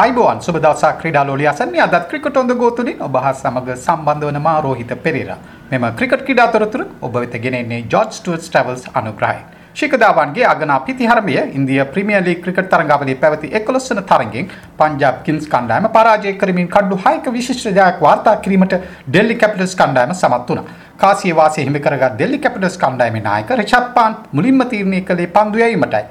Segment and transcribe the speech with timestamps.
[0.00, 3.74] ආයිබෝවන් සුබ දවසක් ක්‍රීඩා ලෝලිය අසන්නේ අදත් ක්‍රිකට් ඔන් ද ගෝ තුලින් ඔබ හා සමග
[3.74, 5.36] සම්බන්ධ වන මා රෝහිත පෙරේරා.
[5.70, 9.42] මෙම ක්‍රිකට් ක්‍රීඩා තොරතුරු ඔබ වෙත ගෙන එන්නේ ජෝර්ජ් ස්ටුවර්ට් ට්‍රැවල්ස් අනුග්‍රහයෙන්.
[9.80, 14.48] ශිකදාවන්ගේ අගනා පිතිහරමය ඉන්දිය ප්‍රීමියර් ලීග් ක්‍රිකට් තරඟාවලියේ පැවති 11 වන තරඟෙන්
[14.80, 18.78] පංජාබ් කිංස් කණ්ඩායම පරාජය කරමින් කඩු 6ක විශිෂ්ට ජයක් වාර්තා කිරීමට
[19.10, 20.66] ඩෙල්ලි කැපිටල්ස් කණ්ඩායම සමත් වුණා.
[21.04, 26.04] කාසිය වාසිය හිමි කරගත් ඩෙල්ලි කැපිටල්ස් කණ්ඩායමේ නායක රිචඩ් පාන් මුලින්ම තීරණය කළේ පන්දු යැවීමටයි.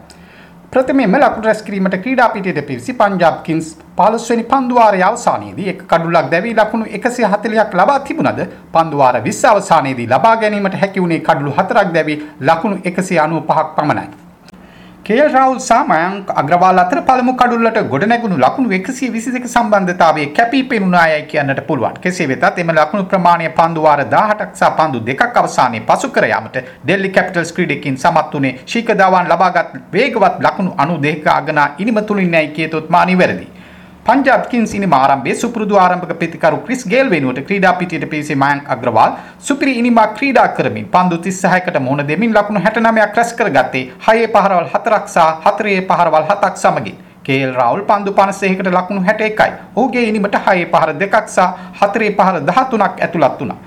[0.73, 6.31] ප්‍රථමයෙන්ම ලකුණු රැස් කිරීමට ක්‍රීඩා පිටියට පිවිසි පංජාබ් කිංස් 15 වෙනි පන්දුවාරයේ අවසානයේදී එක කඩුලක්
[6.33, 8.41] දැවී ලකුණු 140ක් ලබා තිබුණද
[8.73, 14.20] පන්දුවාර 20 අවසානයේදී ලබා ගැනීමට හැකි වුණේ කඩුළු 4ක් දැවී ලකුණු 195ක් පමණයි.
[15.03, 21.61] කේල් රාහුල් සහ මයංක් අග්‍රවාල් අතර පළමු කඩුල්ලට ගොඩනැගුණු ලකුණු 122ක සම්බන්ධතාවයේ කැපී පෙනුනායයි කියන්නට
[21.69, 21.95] පුළුවන්.
[22.03, 26.59] කෙසේ වෙතත් එම ලකුණු ප්‍රමාණය පන්දු වාර 18ක් සහ පන්දු දෙකක් අවසානයේ පසු කර යාමට
[26.83, 32.53] ඩෙල්ලි කැපිටල්ස් ක්‍රීඩකයන් සමත් වුණේ ශීක දවාන් ලබාගත් වේගවත් ලකුණු 92ක අගනා ඉනිම තුලින් නැයි
[32.57, 33.60] කියතොත් මා නිවැරදියි.
[34.05, 39.11] පංජාබ් කින්ස් ඉනිම ආරම්භයේ සුපුරුදු ආරම්භක ප්‍රතිකරු ක්‍රිස් ගේල් වෙනුවට ක්‍රීඩා පිටියට පිවිසි මයංක් අග්‍රවාල්
[39.47, 45.05] සුපිරි ඉනිමක් ක්‍රීඩා කරමින් පන්දු 36කට මුහුණ දෙමින් ලකුණු 69ක් රැස් කරගත්තේ 6 පහරවල් 4ක්
[45.15, 46.97] සහ 4 පහරවල් 7ක් සමගින්.
[47.27, 49.51] කේල් රාවුල් පන්දු 56කට ලකුණු 61යි.
[49.75, 51.39] ඔහුගේ ඉනිමට 6 පහර 2ක් සහ
[51.83, 53.59] 4 පහර 13ක් ඇතුළත් වුණා.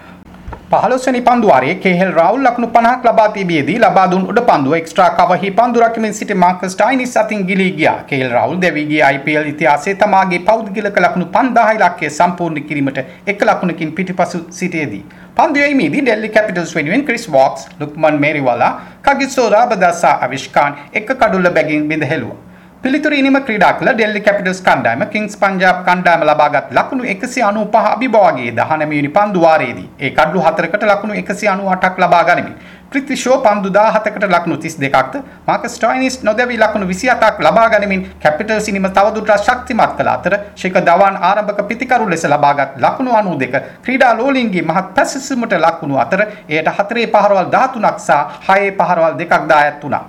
[0.75, 5.83] පහළොස්වනි පන්දුවාරයේ කේහෙල් රාවුල් ලකුණු 50ක් ලබා තිබියදී ලබා දුන් උඩ පන්දුව එක්ස්ට්‍රා කවහි පන්දු
[5.85, 7.97] රකිමින් සිටි මාකස් ටයිනිස් අතින් ගිලී ගියා.
[8.11, 12.99] කේහෙල් රාවුල් දෙවි ගිය IPL ඉතිහාසයේ තමාගේ පෞද්ගලික ලකුණු 5000 ඉලක්කය සම්පූර්ණ කිරීමට
[13.33, 15.05] එක ලකුණකින් පිටිපසු සිටියේදී
[15.37, 18.73] පන්දු යීමේදී ඩෙල්ලි කැපිටල්ස් වෙනුවෙන් Chris Woakes, Lukman Meriwala,
[19.07, 22.54] Kagiso රාබදාසා අවිෂ්කාන් එක කඩුල්ල බැගින් බිඳ හැලුවා.
[22.85, 28.89] පිළිතුරු ඉනිම ක්‍රීඩා කළ ඩෙල්ලි කැපිටල්ස් කණ්ඩායම කිංස් පංජාබ් කණ්ඩායම ලබාගත් ලකුණු 195 අභිභාගයේ 19
[28.91, 32.57] වෙනි පන්දු වාරයේදී ඒ කඩලු හතරකට ලකුණු 198ක් ලබා ගනිමින්
[32.91, 38.89] පෘථ්වි ෂෝ පන්දු 17කට ලකුණු 32ක්ද මාකස් ටොයිනිස් නොදැවි ලකුණු 27ක් ලබා ගනිමින් කැපිටල්ස් ඉනිම
[38.91, 44.89] තවදුරටත් ශක්තිමත් කළ අතර ශේක දවාන් ආරම්භක පිතිකරු ලෙස ලබාගත් ලකුණු 92 ක්‍රීඩා ලෝලින්ගේ මහත්
[44.99, 48.21] පැසසුමට ලකුණු අතර එයට 4 පහරවල් 13ක් සහ
[48.51, 50.05] 6 පහරවල් 2ක් දායත් වුණා.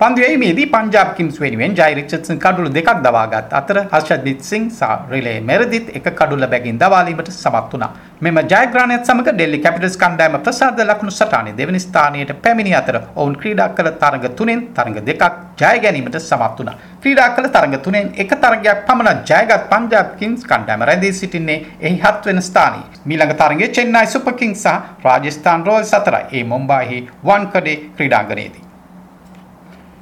[0.00, 5.38] පන්දු එීමේදී පංජාබ් කිම්ස් වෙනුවෙන් ජයි රිචඩ්සන් කඩුළු දෙකක් දවාගත් අතර හර්ෂදීප් සිං සහ රිලේ
[5.50, 7.88] මෙරදිත් එක කඩුල්ල බැගින් දවාලීමට සමත් වුණා.
[8.24, 13.68] මෙම ජයග්‍රහණයත් සමග ඩෙල්ලි කැපිටල්ස් කණ්ඩායම ප්‍රසාද ලකුණු සටහනේ දෙවනි ස්ථානයට පැමිණි අතර ඔවුන් ක්‍රීඩා
[13.78, 15.24] කළ තරඟ තුනෙන් තරඟ දෙකක්
[15.62, 16.76] ජය ගැනීමට සමත් වුණා.
[17.00, 22.22] ක්‍රීඩා කළ තරඟ තුනෙන් එක තරගයක් පමණ ජයගත් පංජාබ් කිංස් කණ්ඩායම රැඳී සිටින්නේ එහි හත්
[22.28, 22.84] වෙන ස්ථානයේ.
[23.08, 24.76] මීළඟ තරගයේ චෙන්නයි සුපර් කිංස් සහ
[25.08, 26.24] රාජස්ථාන් රොයල්ස් අතරයි.
[26.36, 28.65] ඒ මුම්බායිහි වන්කඩේ ක්‍රීඩාංගණයේදී.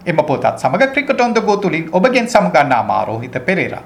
[0.07, 3.83] එම පොතත් සමග ක්‍රිකට් ඔන් ද ගෝ තුලින් ඔබගෙන් සමගන්නා මා රෝහිත පෙරේරා.